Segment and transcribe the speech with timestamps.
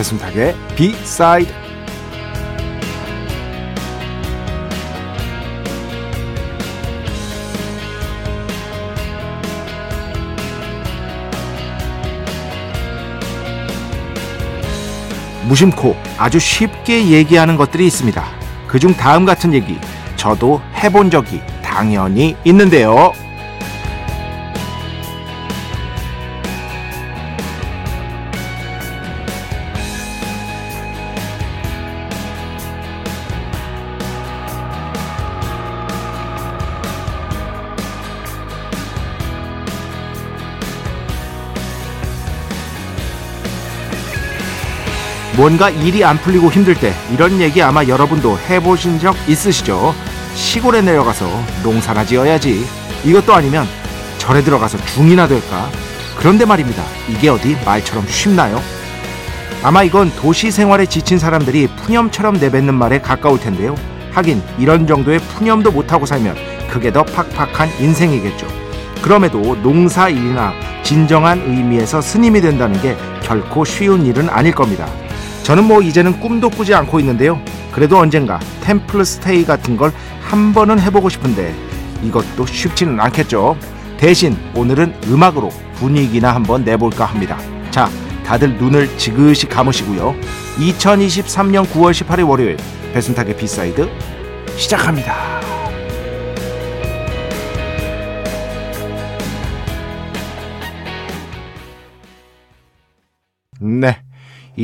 [0.00, 1.52] 배순탁의 비사이드
[15.46, 18.24] 무심코 아주 쉽게 얘기하는 것들이 있습니다.
[18.68, 19.78] 그중 다음 같은 얘기
[20.16, 23.12] 저도 해본 적이 당연히 있는데요.
[45.40, 49.94] 뭔가 일이 안 풀리고 힘들 때 이런 얘기 아마 여러분도 해보신 적 있으시죠?
[50.34, 51.26] 시골에 내려가서
[51.62, 52.66] 농사나 지어야지.
[53.04, 53.66] 이것도 아니면
[54.18, 55.70] 절에 들어가서 중이나 될까?
[56.18, 56.82] 그런데 말입니다.
[57.08, 58.60] 이게 어디 말처럼 쉽나요?
[59.62, 63.74] 아마 이건 도시 생활에 지친 사람들이 푸념처럼 내뱉는 말에 가까울 텐데요.
[64.10, 66.36] 하긴 이런 정도의 푸념도 못하고 살면
[66.68, 68.46] 그게 더 팍팍한 인생이겠죠.
[69.00, 70.52] 그럼에도 농사 일이나
[70.82, 74.86] 진정한 의미에서 스님이 된다는 게 결코 쉬운 일은 아닐 겁니다.
[75.42, 77.40] 저는 뭐 이제는 꿈도 꾸지 않고 있는데요.
[77.72, 79.92] 그래도 언젠가 템플 스테이 같은 걸
[80.30, 81.52] 한 번은 해보고 싶은데
[82.04, 83.56] 이것도 쉽지는 않겠죠.
[83.98, 87.36] 대신 오늘은 음악으로 분위기나 한번 내볼까 합니다.
[87.72, 87.90] 자,
[88.24, 90.14] 다들 눈을 지그시 감으시고요.
[90.58, 92.56] 2023년 9월 18일 월요일
[92.92, 93.90] 배순탁의 B side
[94.56, 95.40] 시작합니다.
[103.60, 104.00] 네.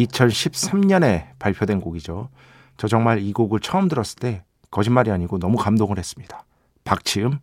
[0.04, 2.28] 2013년에 발표된 곡이죠.
[2.76, 6.44] 저 정말 이 곡을 처음 들었을 때 거짓말이 아니고 너무 감동을 했습니다.
[6.84, 7.38] 박치음,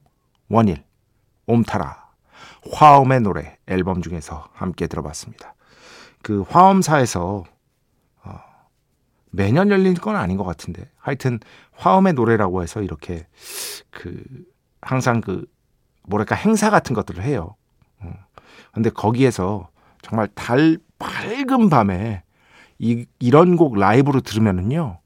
[0.50, 0.84] 원일,
[1.48, 2.04] 옴타라,
[2.72, 5.56] 화엄의 노래 앨범 중에서 함께 들어봤습니다.
[6.22, 7.44] 그 화엄사에서
[8.24, 8.40] 어,
[9.32, 11.40] 매년 열린 건 아닌 것 같은데 하여튼
[11.74, 13.28] 화엄의 노래라고 해서 이렇게
[13.90, 14.24] 그
[14.82, 15.46] 항상 그
[16.04, 17.56] 뭐랄까 행사 같은 것들을 해요.
[18.00, 18.14] 어.
[18.74, 19.70] 근데 거기에서
[20.02, 22.23] 정말 달 밝은 밤에
[22.84, 25.00] 이, 이런 곡 라이브로 들으면은요,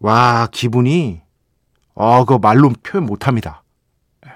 [0.00, 1.22] 와, 기분이,
[1.94, 3.62] 어, 그 말로 표현 못 합니다.
[4.26, 4.32] 예.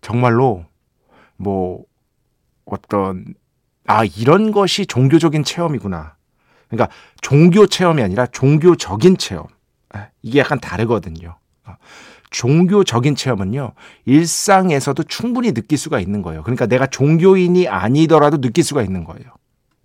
[0.00, 0.64] 정말로,
[1.36, 1.84] 뭐,
[2.64, 3.34] 어떤,
[3.86, 6.16] 아, 이런 것이 종교적인 체험이구나.
[6.68, 9.46] 그러니까 종교 체험이 아니라 종교적인 체험.
[9.96, 10.10] 예.
[10.22, 11.36] 이게 약간 다르거든요.
[11.64, 11.76] 어.
[12.30, 13.74] 종교적인 체험은요,
[14.06, 16.42] 일상에서도 충분히 느낄 수가 있는 거예요.
[16.42, 19.30] 그러니까 내가 종교인이 아니더라도 느낄 수가 있는 거예요.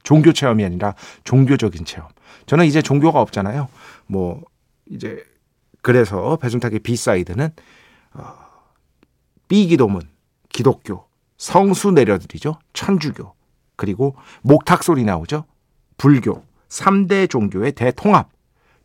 [0.07, 0.95] 종교 체험이 아니라
[1.25, 2.07] 종교적인 체험.
[2.45, 3.67] 저는 이제 종교가 없잖아요.
[4.05, 4.41] 뭐
[4.85, 5.21] 이제
[5.81, 7.49] 그래서 배순탁의 B side는
[8.13, 8.33] 어,
[9.49, 10.03] B기도문,
[10.47, 11.03] 기독교,
[11.35, 12.57] 성수 내려드리죠.
[12.71, 13.33] 천주교,
[13.75, 15.43] 그리고 목탁 소리 나오죠.
[15.97, 18.29] 불교, 3대 종교의 대통합.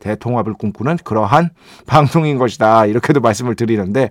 [0.03, 1.51] 대통합을 꿈꾸는 그러한
[1.87, 2.87] 방송인 것이다.
[2.87, 4.11] 이렇게도 말씀을 드리는데,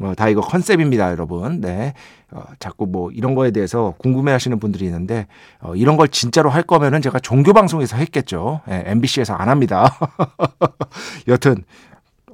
[0.00, 1.60] 어, 다 이거 컨셉입니다, 여러분.
[1.60, 1.94] 네.
[2.30, 5.26] 어, 자꾸 뭐 이런 거에 대해서 궁금해 하시는 분들이 있는데,
[5.60, 8.60] 어, 이런 걸 진짜로 할 거면은 제가 종교 방송에서 했겠죠.
[8.68, 9.96] 예, MBC에서 안 합니다.
[11.26, 11.64] 여튼,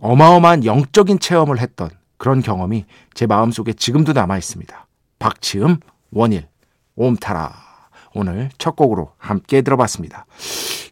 [0.01, 2.85] 어마어마한 영적인 체험을 했던 그런 경험이
[3.15, 4.87] 제 마음속에 지금도 남아 있습니다.
[5.19, 5.79] 박치음,
[6.11, 6.47] 원일,
[6.97, 7.66] 옴타라.
[8.17, 10.27] 오늘 첫 곡으로 함께 들어봤습니다.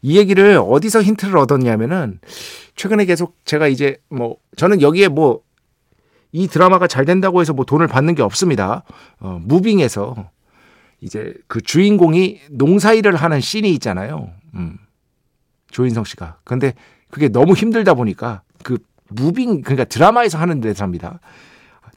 [0.01, 2.19] 이 얘기를 어디서 힌트를 얻었냐면은
[2.75, 5.45] 최근에 계속 제가 이제 뭐 저는 여기에 뭐
[6.35, 8.83] 이 드라마가 잘 된다고 해서 뭐 돈을 받는 게 없습니다.
[9.21, 10.29] 어, 무빙에서
[10.99, 14.31] 이제 그 주인공이 농사일을 하는 씬이 있잖아요.
[14.53, 14.77] 음.
[15.71, 16.39] 조인성 씨가.
[16.43, 16.73] 근데
[17.09, 21.21] 그게 너무 힘들다 보니까 그 무빙 그러니까 드라마에서 하는 데서입니다.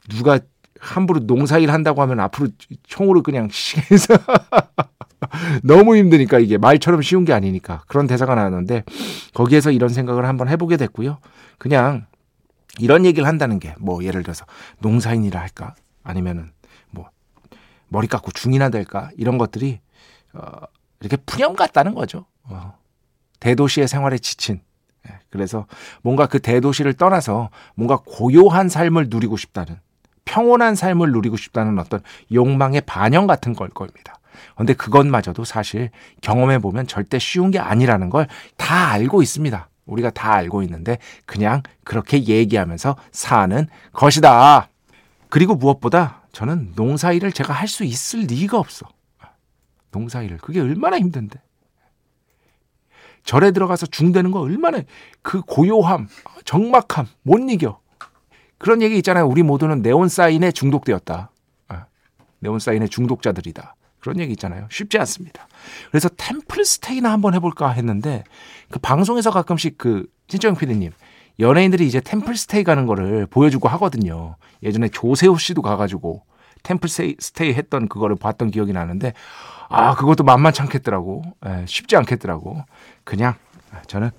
[0.07, 0.39] 누가
[0.79, 2.47] 함부로 농사일 한다고 하면 앞으로
[2.83, 4.15] 총으로 그냥 시해서
[5.63, 8.83] 너무 힘드니까 이게 말처럼 쉬운 게 아니니까 그런 대사가 나왔는데
[9.33, 11.17] 거기에서 이런 생각을 한번 해보게 됐고요.
[11.57, 12.05] 그냥
[12.79, 14.45] 이런 얘기를 한다는 게 뭐 예를 들어서
[14.79, 16.51] 농사인이라 할까 아니면은
[16.91, 17.09] 뭐
[17.87, 19.79] 머리 깎고 중이나 될까 이런 것들이
[20.33, 20.49] 어
[21.01, 22.25] 이렇게 푸념 같다는 거죠.
[22.43, 22.77] 어.
[23.39, 24.61] 대도시의 생활에 지친
[25.07, 25.65] 예, 그래서
[26.01, 29.79] 뭔가 그 대도시를 떠나서 뭔가 고요한 삶을 누리고 싶다는
[30.25, 32.01] 평온한 삶을 누리고 싶다는 어떤
[32.31, 34.18] 욕망의 반영 같은 걸 겁니다.
[34.55, 35.89] 근데 그것마저도 사실
[36.21, 38.27] 경험해 보면 절대 쉬운 게 아니라는 걸
[38.57, 39.69] 다 알고 있습니다.
[39.85, 44.69] 우리가 다 알고 있는데 그냥 그렇게 얘기하면서 사는 것이다.
[45.29, 48.87] 그리고 무엇보다 저는 농사일을 제가 할 수 있을 리가 없어.
[49.91, 50.37] 농사일을.
[50.37, 51.41] 그게 얼마나 힘든데.
[53.23, 54.81] 절에 들어가서 중대는 거 얼마나
[55.21, 56.07] 그 고요함,
[56.45, 57.79] 적막함 못 이겨.
[58.59, 59.25] 그런 얘기 있잖아요.
[59.25, 61.31] 우리 모두는 네온 사인에 중독되었다.
[61.69, 61.85] 아,
[62.39, 63.75] 네온 사인의 중독자들이다.
[63.99, 64.67] 그런 얘기 있잖아요.
[64.69, 65.47] 쉽지 않습니다.
[65.91, 68.23] 그래서 템플 스테이나 한번 해볼까 했는데
[68.69, 70.91] 그 방송에서 가끔씩 그 진정 PD님
[71.39, 74.35] 연예인들이 이제 템플 스테이 가는 거를 보여주고 하거든요.
[74.63, 76.23] 예전에 조세호 씨도 가가지고
[76.63, 79.13] 템플 스테이 했던 그거를 봤던 기억이 나는데
[79.69, 81.23] 아 그것도 만만찮겠더라고.
[81.45, 82.63] 에, 예, 쉽지 않겠더라고.
[83.03, 83.35] 그냥
[83.87, 84.11] 저는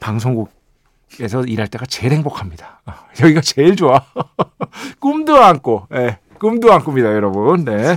[0.00, 2.80] 방송국에서 일할 때가 제일 행복합니다.
[2.84, 4.04] 아, 여기가 제일 좋아.
[5.00, 7.64] 꿈도 안고, 예, 꿈도 안 꿉니다, 여러분.
[7.64, 7.96] 네.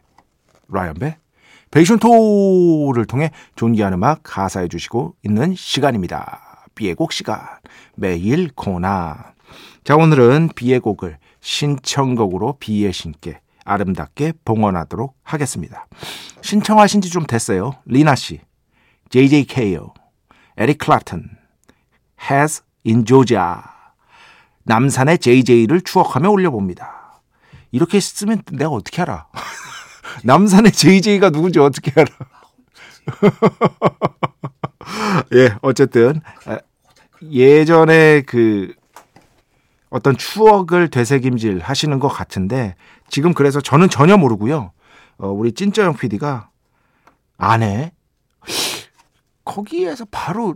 [0.71, 1.17] 라이언배,
[1.71, 6.65] 베이션 토를 통해 존귀한 음악 하사해 주시고 있는 시간입니다.
[6.75, 7.41] B의 곡 시간.
[7.95, 9.33] 매일 코나.
[9.83, 15.87] 자, 오늘은 비의 곡을 신청곡으로 비의 신께 아름답게 봉헌하도록 하겠습니다.
[16.41, 17.73] 신청하신 지 좀 됐어요.
[17.85, 18.41] 리나 씨,
[19.09, 19.93] JJK요,
[20.57, 21.29] 에릭 클라튼,
[22.29, 23.55] Has in Georgia.
[24.63, 27.21] 남산의 JJ를 추억하며 올려봅니다.
[27.71, 29.27] 이렇게 쓰면 내가 어떻게 알아?
[30.23, 32.09] 남산의 JJ가 누군지 어떻게 알아?
[35.33, 36.59] 예, 어쨌든 아,
[37.29, 38.73] 예전에 그
[39.89, 42.75] 어떤 추억을 되새김질 하시는 것 같은데
[43.09, 44.71] 지금 그래서 저는 전혀 모르고요.
[45.17, 46.49] 어, 우리 찐쩌영 PD가
[47.37, 47.91] 안에
[49.43, 50.55] 거기에서 바로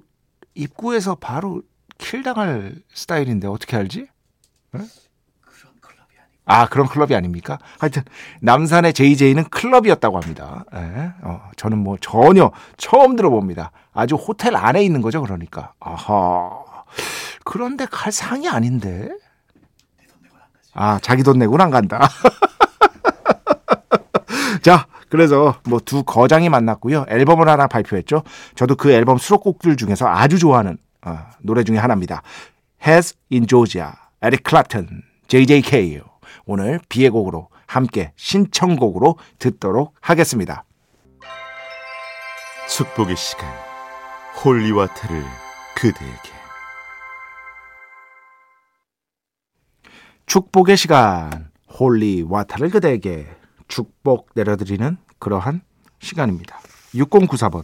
[0.55, 1.61] 입구에서 바로
[1.97, 4.07] 킬당할 스타일인데 어떻게 알지?
[4.71, 4.81] 네?
[6.45, 7.57] 아, 그런 클럽이 아닙니까?
[7.79, 8.03] 하여튼,
[8.41, 10.65] 남산의 JJ는 클럽이었다고 합니다.
[10.75, 13.71] 예, 어, 저는 뭐 전혀 처음 들어봅니다.
[13.93, 15.73] 아주 호텔 안에 있는 거죠, 그러니까.
[15.79, 16.51] 아하.
[17.43, 19.09] 그런데 갈 상이 아닌데?
[20.73, 22.07] 아, 자기 돈 내고는 안 간다.
[24.61, 27.05] 자, 그래서 뭐 두 거장이 만났고요.
[27.09, 28.23] 앨범을 하나 발표했죠.
[28.55, 32.21] 저도 그 앨범 수록곡들 중에서 아주 좋아하는 어, 노래 중에 하나입니다.
[32.85, 33.89] Has in Georgia,
[34.21, 34.87] 에릭 클랩튼,
[35.27, 36.01] JJK요.
[36.45, 40.63] 오늘 B의 곡으로 함께 신청곡으로 듣도록 하겠습니다.
[42.69, 43.47] 축복의 시간
[44.43, 45.23] holy water를
[45.75, 46.29] 그대에게
[50.25, 51.49] 축복의 시간
[51.79, 53.27] holy water를 그대에게
[53.67, 55.61] 축복 내려드리는 그러한
[55.99, 56.59] 시간입니다.
[56.93, 57.63] 6094번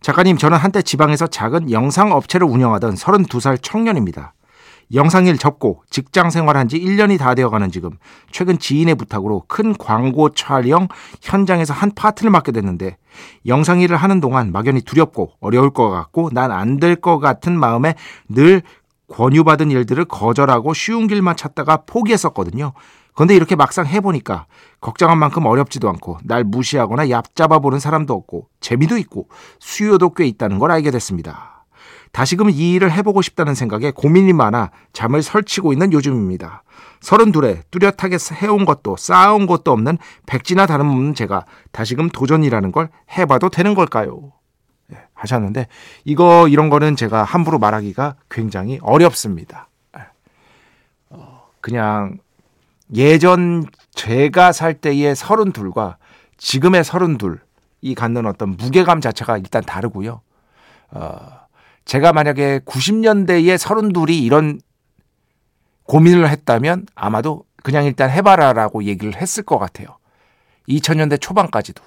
[0.00, 4.34] 작가님 저는 한때 지방에서 작은 영상 업체를 운영하던 32살 청년입니다.
[4.94, 7.90] 영상일 접고 직장 생활한 지 1년이 다 되어가는 지금
[8.30, 10.88] 최근 지인의 부탁으로 큰 광고 촬영
[11.22, 12.96] 현장에서 한 파트를 맡게 됐는데
[13.46, 17.94] 영상일을 하는 동안 막연히 두렵고 어려울 것 같고 난 안 될 것 같은 마음에
[18.28, 18.62] 늘
[19.08, 22.72] 권유받은 일들을 거절하고 쉬운 길만 찾다가 포기했었거든요.
[23.14, 24.46] 그런데 이렇게 막상 해보니까
[24.80, 29.28] 걱정한 만큼 어렵지도 않고 날 무시하거나 얕잡아 보는 사람도 없고 재미도 있고
[29.58, 31.55] 수요도 꽤 있다는 걸 알게 됐습니다.
[32.12, 36.62] 다시금 이 일을 해보고 싶다는 생각에 고민이 많아 잠을 설치고 있는 요즘입니다.
[37.00, 43.74] 서른둘에 뚜렷하게 해온 것도 쌓아온 것도 없는 백지나 다름없는 제가 다시금 도전이라는 걸 해봐도 되는
[43.74, 44.32] 걸까요?
[44.88, 45.68] 네, 하셨는데
[46.04, 49.68] 이거 이런 거는 제가 함부로 말하기가 굉장히 어렵습니다.
[49.98, 50.02] 예.
[51.10, 52.18] 어, 그냥
[52.94, 55.96] 예전 제가 살 때의 서른둘과
[56.38, 60.20] 지금의 서른둘이 갖는 어떤 무게감 자체가 일단 다르고요.
[60.90, 61.45] 어,
[61.86, 64.60] 제가 만약에 90년대에 서른둘이 이런
[65.84, 69.96] 고민을 했다면 아마도 그냥 일단 해봐라라고 얘기를 했을 것 같아요.
[70.68, 71.82] 2000년대 초반까지도,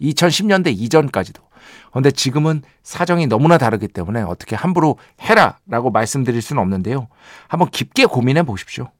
[0.00, 1.42] 2010년대 어, 이전까지도.
[1.90, 7.08] 그런데 지금은 사정이 너무나 다르기 때문에 어떻게 함부로 해라라고 말씀드릴 수는 없는데요.
[7.48, 8.90] 한번 깊게 고민해 보십시오.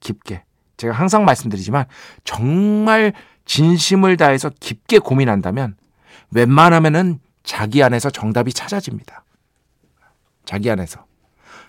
[0.00, 0.44] 깊게.
[0.76, 1.86] 제가 항상 말씀드리지만
[2.24, 3.14] 정말
[3.46, 5.76] 진심을 다해서 깊게 고민한다면
[6.32, 9.24] 웬만하면은 자기 안에서 정답이 찾아집니다.
[10.48, 11.04] 자기 안에서.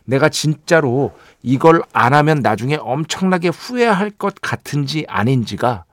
[0.05, 5.83] 내가 진짜로 이걸 안 하면 나중에 엄청나게 후회할 것 같은지 아닌지가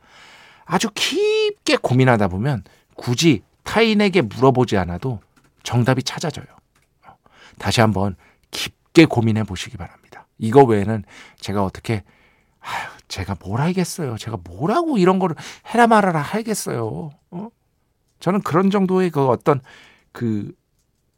[0.64, 2.62] 아주 깊게 고민하다 보면
[2.95, 5.19] 굳이 타인에게 물어보지 않아도
[5.64, 6.47] 정답이 찾아져요.
[7.59, 8.14] 다시 한번
[8.52, 10.28] 깊게 고민해 보시기 바랍니다.
[10.38, 11.02] 이거 외에는
[11.40, 12.05] 제가 어떻게
[12.61, 14.16] 아휴, 제가 뭘 알겠어요.
[14.16, 15.35] 제가 뭐라고 이런 거를
[15.75, 17.11] 해라 말아라 하겠어요.
[17.33, 17.49] 어?
[18.21, 19.61] 저는 그런 정도의 그 어떤
[20.12, 20.52] 그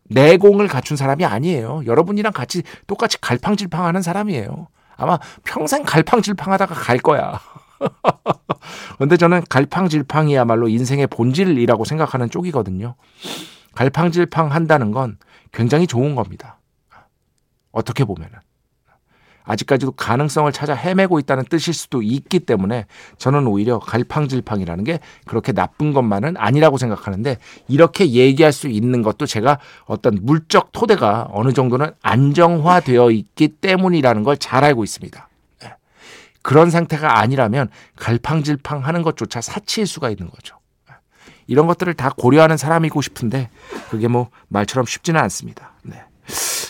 [0.08, 1.82] 내공을 갖춘 사람이 아니에요.
[1.86, 4.68] 여러분이랑 같이 똑같이 갈팡질팡하는 사람이에요.
[4.96, 7.40] 아마 평생 갈팡질팡하다가 갈 거야.
[8.98, 12.96] 근데 저는 갈팡질팡이야말로 인생의 본질이라고 생각하는 쪽이거든요.
[13.74, 15.18] 갈팡질팡 한다는 건
[15.52, 16.58] 굉장히 좋은 겁니다.
[17.70, 18.38] 어떻게 보면은.
[19.48, 22.86] 아직까지도 가능성을 찾아 헤매고 있다는 뜻일 수도 있기 때문에
[23.18, 27.36] 저는 오히려 갈팡질팡이라는 게 그렇게 나쁜 것만은 아니라고 생각하는데
[27.68, 34.38] 이렇게 얘기할 수 있는 것도 제가 어떤 물적 토대가 어느 정도는 안정화되어 있기 때문이라는 걸
[34.38, 35.28] 잘 알고 있습니다.
[35.64, 35.74] 예.
[36.42, 40.56] 그런 상태가 아니라면 갈팡질팡 하는 것조차 사치일 수가 있는 거죠.
[40.90, 40.94] 예.
[41.46, 43.50] 이런 것들을 다 고려하는 사람이고 싶은데
[43.90, 45.72] 그게 뭐 말처럼 쉽지는 않습니다.
[45.82, 46.02] 네.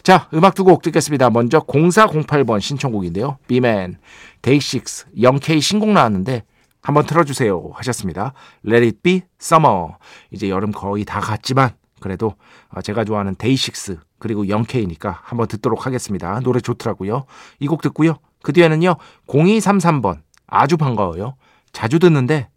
[0.02, 1.30] 자, 음악 두 곡 듣겠습니다.
[1.30, 3.38] 먼저 0408번 신청곡인데요.
[3.46, 3.98] 비맨,
[4.42, 6.44] 데이식스, 0K 신곡 나왔는데
[6.82, 8.32] 한번 틀어주세요 하셨습니다.
[8.66, 9.94] Let it be summer.
[10.30, 12.34] 이제 여름 거의 다 갔지만 그래도
[12.70, 16.40] 어, 제가 좋아하는 데이식스 그리고 0K니까 한번 듣도록 하겠습니다.
[16.40, 17.24] 노래 좋더라고요.
[17.60, 18.14] 이 곡 듣고요.
[18.42, 18.96] 그 뒤에는요.
[19.26, 21.34] 0233번 아주 반가워요.
[21.72, 22.48] 자주 듣는데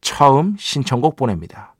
[0.00, 1.74] 처음 신청곡 보냅니다.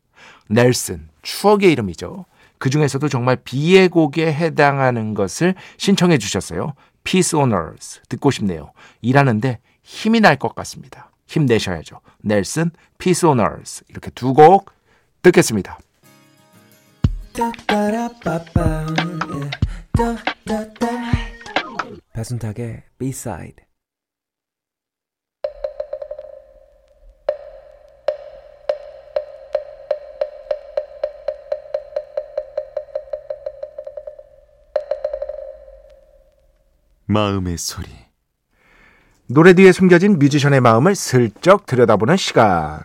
[0.49, 2.25] 넬슨 추억의 이름이죠.
[2.63, 6.75] 그 중에서도 정말 비의 곡에 해당하는 것을 신청해 주셨어요.
[7.03, 8.71] Peace Owners 듣고 싶네요.
[9.01, 11.11] 일하는데 힘이 날 것 같습니다.
[11.27, 11.99] 힘내셔야죠.
[12.21, 14.71] 넬슨, Peace Owners 이렇게 두 곡
[15.23, 15.81] 듣겠습니다.
[22.13, 23.57] 배순탁의 B-side
[37.13, 37.89] 마음의 소리.
[39.27, 42.81] 노래 뒤에 숨겨진 뮤지션의 마음을 슬쩍 들여다보는 시간.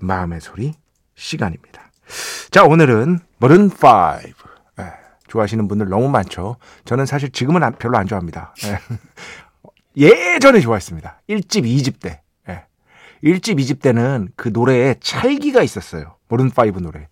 [0.00, 0.74] 마음의 소리
[1.14, 1.90] 시간입니다.
[2.50, 3.78] 자, 오늘은 머른 5.
[4.80, 4.92] 예,
[5.28, 6.56] 좋아하시는 분들 너무 많죠.
[6.84, 8.54] 저는 사실 지금은 별로 안 좋아합니다.
[9.96, 10.38] 예.
[10.40, 11.22] 전에 좋아했습니다.
[11.30, 12.20] 1집, 2집 때.
[12.48, 12.66] 예.
[13.24, 16.16] 1집, 2집 때는 그 노래에 찰기가 있었어요.
[16.28, 17.08] 머른 5 노래.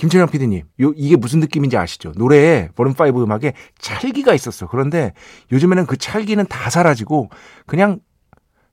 [0.00, 2.12] 김철영 PD님, 요, 이게 무슨 느낌인지 아시죠?
[2.16, 4.66] 노래에 버른5 음악에 찰기가 있었어.
[4.66, 5.12] 그런데
[5.52, 7.28] 요즘에는 그 찰기는 다 사라지고
[7.66, 8.00] 그냥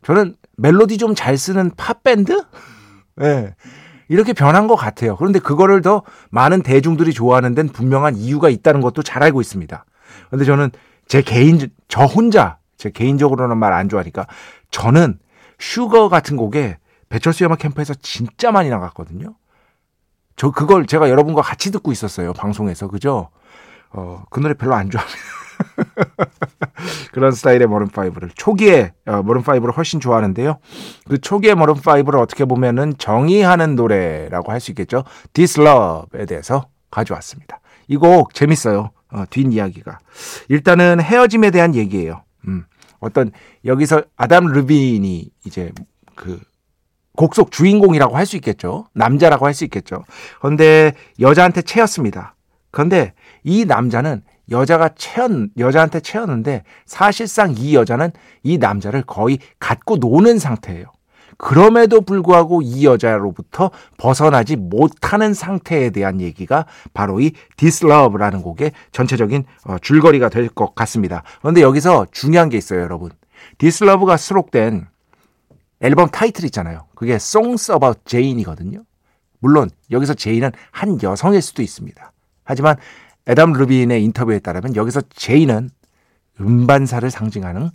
[0.04, 2.32] 저는 멜로디 좀 잘 쓰는 팝밴드?
[3.20, 3.24] 예.
[3.26, 3.56] 네.
[4.08, 5.18] 이렇게 변한 것 같아요.
[5.18, 9.84] 그런데 그거를 더 많은 대중들이 좋아하는 데는 분명한 이유가 있다는 것도 잘 알고 있습니다.
[10.28, 10.72] 그런데 저는
[11.10, 14.28] 제 개인, 저 혼자, 제 개인적으로는 말 안 좋아하니까
[14.72, 15.20] 저는
[15.60, 16.78] 슈거 같은 곡에
[17.10, 19.36] 배철수 음악 캠프에서 진짜 많이 나갔거든요.
[20.38, 22.32] 저 그걸 제가 여러분과 같이 듣고 있었어요.
[22.34, 22.88] 방송에서.
[22.88, 23.30] 그죠?
[23.92, 25.20] 어, 그 노래 별로 안 좋아합니다.
[27.12, 30.60] 그런 스타일의 머른5를 초기에 어, 머른5를 훨씬 좋아하는데요.
[31.08, 35.04] 그 초기의 머른5를 어떻게 보면은 정의하는 노래라고 할 수 있겠죠.
[35.34, 37.60] This Love에 대해서 가져왔습니다.
[37.88, 38.92] 이 곡 재밌어요.
[39.12, 39.98] 어, 뒷이야기가.
[40.50, 42.24] 일단은 헤어짐에 대한 얘기예요.
[42.48, 42.66] 음,
[43.00, 43.32] 어떤
[43.66, 45.72] 여기서 아담 르빈이 이제
[46.16, 46.40] 그
[47.18, 48.88] 곡속 주인공이라고 할 수 있겠죠.
[48.94, 50.04] 남자라고 할 수 있겠죠.
[50.40, 52.36] 그런데 여자한테 채였습니다.
[52.72, 58.12] 그런데 이 남자는 여자가 채였, 여자한테 채였는데 사실상 이 여자는
[58.44, 60.86] 이 남자를 거의 갖고 노는 상태예요.
[61.38, 69.78] 그럼에도 불구하고 이 여자로부터 벗어나지 못하는 상태에 대한 얘기가 바로 이 Love라는 곡의 전체적인 어,
[69.80, 71.24] 줄거리가 될 것 같습니다.
[71.42, 73.12] 그런데 여기서 중요한 게 있어요, 여러분.
[73.62, 74.88] Love가 수록된
[75.82, 76.88] 앨범 타이틀 있잖아요.
[76.96, 78.84] 그게 Songs About Jane이거든요.
[79.40, 82.12] 물론 여기서 제인은 한 여성일 수도 있습니다.
[82.44, 82.78] 하지만
[83.28, 85.70] 애덤 르빈의 인터뷰에 따르면 여기서 제인은
[86.40, 87.70] 음반사를 상징하는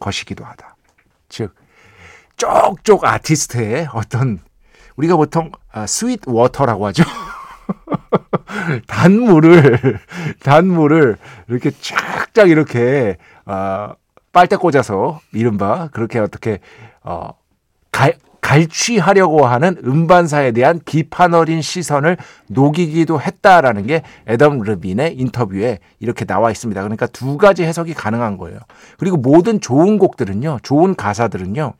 [0.00, 0.76] 것이기도 하다.
[1.28, 1.54] 즉
[2.36, 4.40] 쪽쪽 아티스트의 어떤
[4.96, 7.04] 우리가 보통 아, sweet water라고 하죠.
[8.86, 9.98] 단물을
[10.42, 11.16] 단물을
[11.48, 13.92] 이렇게 쫙쫙 이렇게 어,
[14.32, 16.60] 빨대 꽂아서 이른바 그렇게 어떻게
[17.06, 17.30] 어,
[17.90, 18.10] 가,
[18.42, 22.16] 갈취하려고 하는 음반사에 대한 비판 어린 시선을
[22.48, 26.80] 녹이기도 했다라는 게 애덤 르빈의 인터뷰에 이렇게 나와 있습니다.
[26.82, 28.58] 그러니까 두 가지 해석이 가능한 거예요.
[28.98, 31.72] 그리고 모든 좋은 곡들은요, 좋은 가사들은요,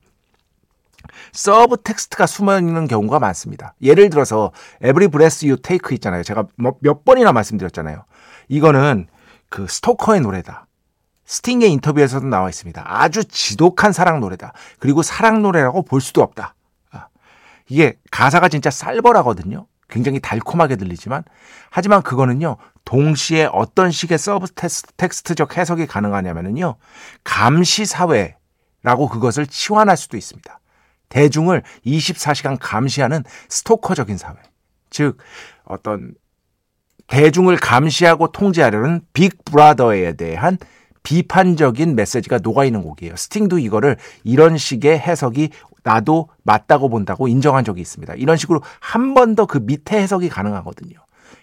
[1.33, 3.75] subtext가 숨어 있는 경우가 많습니다.
[3.81, 4.51] 예를 들어서
[4.83, 6.25] Every Breath You Take 있잖아요.
[6.25, 8.05] 제가 뭐몇 번이나 말씀드렸잖아요.
[8.49, 9.07] 이거는
[9.49, 10.66] 그 스토커의 노래다.
[11.27, 12.83] 스팅의 인터뷰에서도 나와 있습니다.
[12.87, 14.53] 아주 지독한 사랑 노래다.
[14.79, 16.55] 그리고 사랑 노래라고 볼 수도 없다.
[16.93, 17.09] 아,
[17.69, 19.67] 이게 가사가 진짜 살벌하거든요.
[19.89, 21.23] 굉장히 달콤하게 들리지만
[21.71, 22.57] 하지만 그거는요.
[22.85, 26.77] 동시에 어떤 식의 subtext적 해석이 가능하냐면요.
[27.25, 30.61] 감시 사회라고 그것을 치환할 수도 있습니다.
[31.09, 34.35] 대중을 24시간 감시하는 스토커적인 사회.
[34.91, 35.19] 즉
[35.65, 36.15] 어떤
[37.07, 40.59] 대중을 감시하고 통제하려는 빅 브라더에 대한
[41.07, 43.15] 비판적인 메시지가 녹아있는 곡이에요.
[43.15, 45.51] 스팅도 이거를 이런 식의 해석이
[45.85, 48.15] 나도 맞다고 본다고 인정한 적이 있습니다.
[48.15, 50.99] 이런 식으로 한 번 더 그 밑에 해석이 가능하거든요.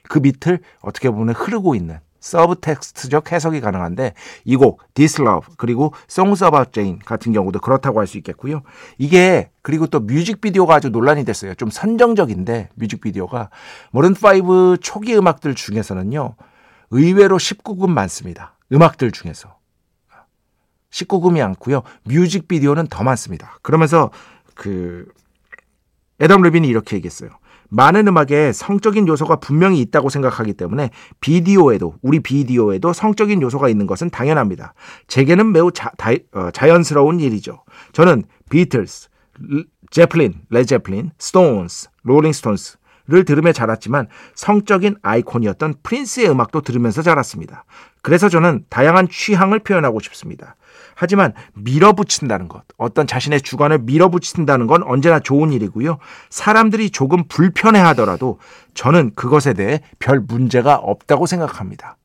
[0.10, 6.44] 그 밑을 어떻게 보면 흐르고 있는 subtext적 해석이 가능한데 이 곡 This Love 그리고 Songs
[6.44, 8.64] About Jane 같은 경우도 그렇다고 할 수 있겠고요.
[8.98, 11.56] 이게 그리고 또 뮤직비디오가 아주 논란이 됐어요.
[11.56, 13.50] 좀 선정적인데 뮤직비디오가
[13.94, 16.36] 모른5 초기 음악들 중에서는요.
[16.92, 18.53] 의외로 19금 많습니다.
[18.74, 19.58] 음악들 중에서.
[20.92, 21.84] 19금이 많고요.
[22.04, 23.58] 뮤직비디오는 더 많습니다.
[23.62, 24.12] 그러면서
[24.56, 25.08] 그
[26.20, 27.30] 에덤 레빈이 이렇게 얘기했어요.
[27.70, 34.12] 많은 음악에 성적인 요소가 분명히 있다고 생각하기 때문에 비디오에도 우리 비디오에도 성적인 요소가 있는 것은
[34.12, 34.76] 당연합니다.
[35.08, 37.64] 제게는 매우 자, 다, 어, 자연스러운 일이죠.
[37.94, 39.10] 저는 비틀스,
[39.90, 47.66] 제플린, 레드 제플린, 스톤스, 롤링스톤스 를 들으며 자랐지만 성적인 아이콘이었던 프린스의 음악도 들으면서 자랐습니다.
[48.02, 50.56] 그래서 저는 다양한 취향을 표현하고 싶습니다.
[50.96, 55.98] 하지만 밀어붙인다는 것, 어떤 자신의 주관을 밀어붙인다는 건 언제나 좋은 일이고요.
[56.30, 58.40] 사람들이 조금 불편해 하더라도
[58.74, 61.98] 저는 그것에 대해 별 문제가 없다고 생각합니다.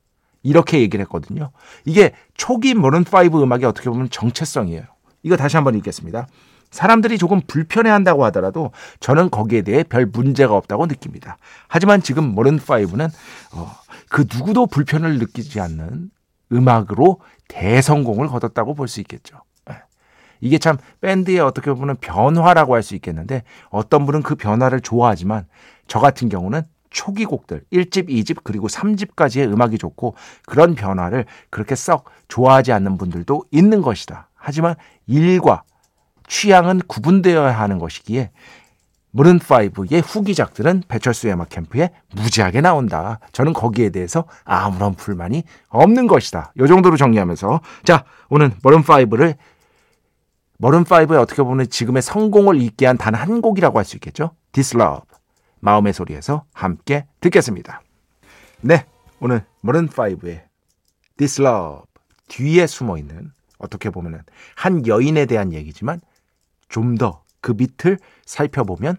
[0.42, 1.52] 이렇게 얘기를 했거든요.
[1.84, 4.82] 이게 초기 모런5 음악이 어떻게 보면 정체성이에요.
[5.22, 6.26] 이거 다시 한번 읽겠습니다.
[6.70, 11.38] 사람들이 조금 불편해 한다고 하더라도 저는 거기에 대해 별 문제가 없다고 느낍니다.
[11.68, 13.10] 하지만 지금 모런5는
[13.54, 13.72] 어,
[14.08, 16.10] 그 누구도 불편을 느끼지 않는
[16.52, 19.38] 음악으로 대성공을 거뒀다고 볼 수 있겠죠.
[19.70, 19.76] 예.
[20.40, 25.46] 이게 참 밴드의 어떻게 보면 변화라고 할 수 있겠는데 어떤 분은 그 변화를 좋아하지만
[25.86, 30.14] 저 같은 경우는 초기 곡들 1집, 2집 그리고 3집까지의 음악이 좋고
[30.46, 34.28] 그런 변화를 그렇게 썩 좋아하지 않는 분들도 있는 것이다.
[34.34, 34.74] 하지만
[35.06, 35.64] 일과
[36.28, 38.30] 취향은 구분되어야 하는 것이기에
[39.14, 43.18] 무른5의 후기작들은 배철수의 음악 캠프에 무지하게 나온다.
[43.32, 46.52] 저는 거기에 대해서 아무런 불만이 없는 것이다.
[46.60, 49.36] 이 정도로 정리하면서 자 오늘 머른5를
[50.60, 54.32] 머른5의 어떻게 보면 지금의 성공을 있게 한 단 한 곡이라고 할 수 있겠죠.
[54.52, 55.02] This Love
[55.60, 57.80] 마음의 소리에서 함께 듣겠습니다.
[58.60, 58.84] 네
[59.20, 60.42] 오늘 Maroon 5의
[61.16, 61.84] This Love
[62.28, 64.20] 뒤에 숨어 있는 어떻게 보면은
[64.54, 66.00] 한 여인에 대한 얘기지만
[66.68, 68.96] 좀 더 그 밑을 살펴보면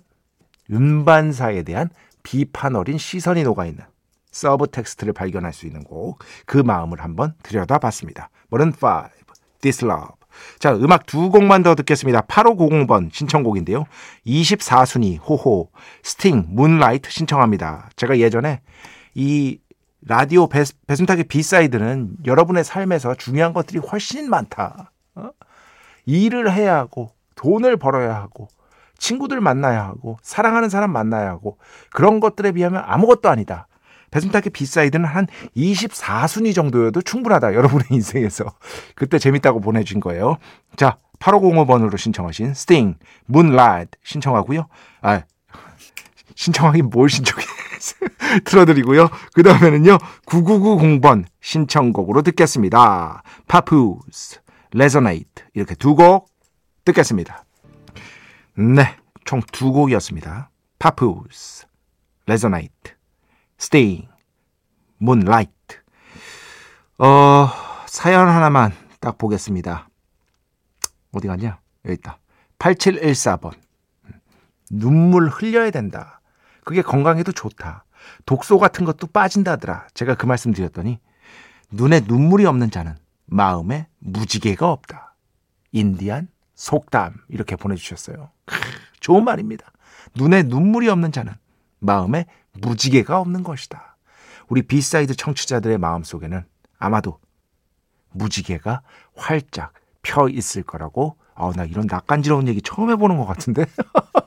[0.71, 1.89] 음반사에 대한
[2.23, 3.83] 비판 어린 시선이 녹아있는
[4.31, 8.29] subtext를 발견할 수 있는 곡, 그 마음을 한번 들여다봤습니다.
[8.49, 9.09] Maroon 5,
[9.61, 10.09] This Love.
[10.59, 12.21] 자, 음악 두 곡만 더 듣겠습니다.
[12.21, 13.85] 8590번 신청곡인데요.
[14.25, 15.71] 24순위, 호호,
[16.03, 17.89] 스팅, Moonlight 신청합니다.
[17.95, 18.61] 제가 예전에
[19.15, 19.59] 이
[20.01, 24.91] 라디오 배, 배순탁의 B side는 여러분의 삶에서 중요한 것들이 훨씬 많다.
[25.15, 25.31] 어?
[26.05, 28.49] 일을 해야 하고, 돈을 벌어야 하고
[28.97, 31.57] 친구들 만나야 하고 사랑하는 사람 만나야 하고
[31.91, 33.67] 그런 것들에 비하면 아무것도 아니다.
[34.11, 37.53] 배순탁의 B side는 한 24순위 정도여도 충분하다.
[37.53, 38.45] 여러분의 인생에서.
[38.95, 40.37] 그때 재밌다고 보내준 거예요.
[40.75, 42.95] 자, 8505번으로 신청하신 스팅,
[43.25, 44.67] Moonlight 신청하고요.
[45.01, 45.21] 아,
[46.35, 47.45] 신청하긴 뭘 신청해.
[48.45, 49.09] 틀어드리고요.
[49.33, 53.21] 그 다음에는요, 9990번 신청곡으로 듣겠습니다.
[53.47, 54.39] 파푸스,
[54.73, 55.43] Resonate.
[55.53, 56.28] 이렇게 두 곡
[56.89, 57.45] 듣겠습니다.
[58.55, 60.49] 네, 총 두 곡이었습니다.
[60.79, 61.65] 파푸스,
[62.25, 62.95] Resonate,
[63.57, 64.07] 스팅,
[64.97, 65.51] Moonlight.
[66.97, 67.49] 어,
[67.87, 69.89] 사연 하나만 딱 보겠습니다.
[71.11, 71.59] 어디 갔냐?
[71.85, 72.19] 여기 있다.
[72.59, 73.53] 8714번.
[74.69, 76.21] 눈물 흘려야 된다.
[76.63, 77.85] 그게 건강에도 좋다.
[78.25, 79.87] 독소 같은 것도 빠진다더라.
[79.93, 80.99] 제가 그 말씀 드렸더니
[81.71, 85.15] 눈에 눈물이 없는 자는 마음에 무지개가 없다.
[85.71, 86.27] 인디안
[86.59, 88.31] 속담 이렇게 보내주셨어요.
[88.99, 89.71] 좋은 말입니다.
[90.15, 91.33] 눈에 눈물이 없는 자는
[91.79, 93.95] 마음에 무지개가 없는 것이다.
[94.49, 96.43] 우리 B side 청취자들의 마음 속에는
[96.77, 97.19] 아마도
[98.11, 98.81] 무지개가
[99.15, 101.15] 활짝 펴 있을 거라고.
[101.33, 103.65] 아, 나 이런 낯간지러운 얘기 처음 해보는 것 같은데.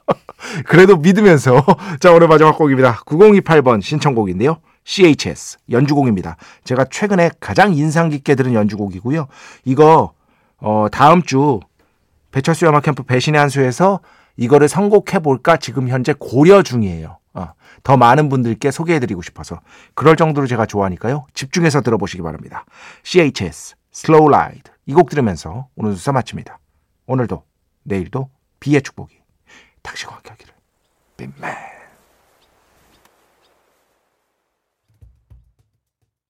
[0.64, 1.62] 그래도 믿으면서.
[2.00, 2.94] 자, 오늘 마지막 곡입니다.
[3.04, 4.56] 9028번 신청곡인데요.
[4.84, 6.38] CHS 연주곡입니다.
[6.64, 9.28] 제가 최근에 가장 인상 깊게 들은 연주곡이고요.
[9.66, 10.14] 이거
[10.62, 11.60] 어, 다음 주
[12.32, 14.00] 배철수 음악 캠프 배신의 한 수에서
[14.36, 17.18] 이거를 선곡해 볼까 지금 현재 고려 중이에요.
[17.34, 19.60] 어, 더 많은 분들께 소개해드리고 싶어서
[19.94, 21.26] 그럴 정도로 제가 좋아하니까요.
[21.34, 22.64] 집중해서 들어보시기 바랍니다.
[23.04, 26.58] CHS Slow Ride 이 곡 들으면서 오늘 수사 마칩니다.
[27.06, 27.44] 오늘도
[27.84, 29.16] 내일도 비의 축복이
[29.82, 30.54] 당신과 함께 하기를.
[31.16, 31.81] 빈맨